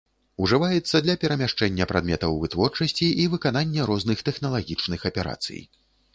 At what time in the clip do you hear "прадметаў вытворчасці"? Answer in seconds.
1.91-3.11